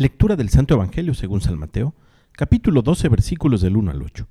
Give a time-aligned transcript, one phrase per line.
[0.00, 1.92] Lectura del Santo Evangelio según San Mateo,
[2.30, 4.28] capítulo 12, versículos del 1 al 8.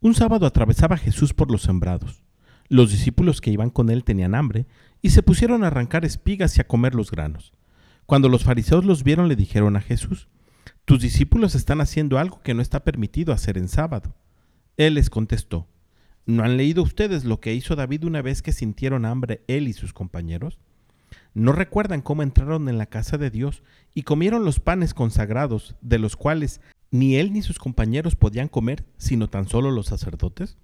[0.00, 2.24] Un sábado atravesaba Jesús por los sembrados.
[2.68, 4.66] Los discípulos que iban con él tenían hambre
[5.02, 7.52] y se pusieron a arrancar espigas y a comer los granos.
[8.06, 10.26] Cuando los fariseos los vieron le dijeron a Jesús,
[10.84, 14.12] Tus discípulos están haciendo algo que no está permitido hacer en sábado.
[14.76, 15.68] Él les contestó,
[16.24, 19.72] ¿no han leído ustedes lo que hizo David una vez que sintieron hambre él y
[19.72, 20.58] sus compañeros?
[21.34, 23.62] ¿No recuerdan cómo entraron en la casa de Dios
[23.94, 26.60] y comieron los panes consagrados, de los cuales
[26.90, 30.56] ni él ni sus compañeros podían comer, sino tan solo los sacerdotes?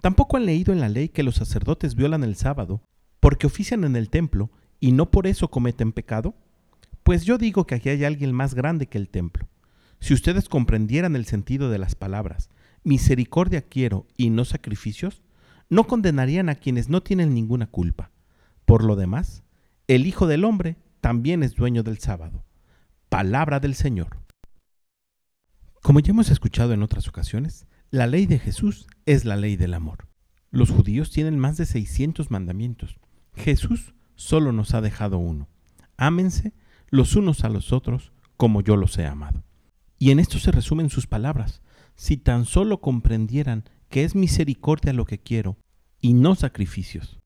[0.00, 2.82] Tampoco han leído en la ley que los sacerdotes violan el sábado,
[3.20, 4.50] porque ofician en el templo
[4.80, 6.34] y no por eso cometen pecado?
[7.04, 9.48] Pues yo digo que aquí hay alguien más grande que el templo.
[10.00, 12.50] Si ustedes comprendieran el sentido de las palabras,
[12.82, 15.22] misericordia quiero y no sacrificios,
[15.70, 18.10] no condenarían a quienes no tienen ninguna culpa.
[18.66, 19.42] Por lo demás,
[19.86, 22.44] el Hijo del Hombre también es dueño del sábado.
[23.10, 24.18] Palabra del Señor.
[25.82, 29.74] Como ya hemos escuchado en otras ocasiones, la ley de Jesús es la ley del
[29.74, 30.08] amor.
[30.50, 32.98] Los judíos tienen más de 600 mandamientos.
[33.34, 35.48] Jesús solo nos ha dejado uno.
[35.98, 36.54] Ámense
[36.88, 39.44] los unos a los otros como yo los he amado.
[39.98, 41.60] Y en esto se resumen sus palabras.
[41.94, 45.58] Si tan solo comprendieran que es misericordia lo que quiero
[46.00, 47.20] y no sacrificios.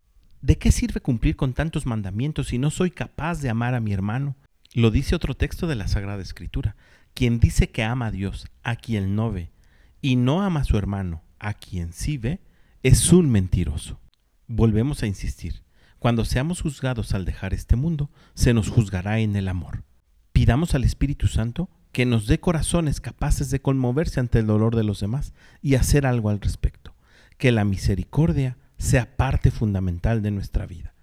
[0.48, 3.92] ¿De qué sirve cumplir con tantos mandamientos si no soy capaz de amar a mi
[3.92, 4.34] hermano?
[4.72, 6.74] Lo dice otro texto de la Sagrada Escritura.
[7.12, 9.52] Quien dice que ama a Dios, a quien no ve,
[10.00, 12.40] y no ama a su hermano, a quien sí ve,
[12.82, 14.00] es un mentiroso.
[14.46, 15.64] Volvemos a insistir,
[15.98, 19.84] cuando seamos juzgados al dejar este mundo, se nos juzgará en el amor.
[20.32, 24.84] Pidamos al Espíritu Santo que nos dé corazones capaces de conmoverse ante el dolor de
[24.84, 26.94] los demás y hacer algo al respecto.
[27.36, 30.94] Que la misericordia sea parte fundamental de nuestra vida.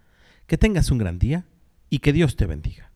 [0.48, 1.46] Que tengas un gran día
[1.90, 2.92] y que Dios te bendiga.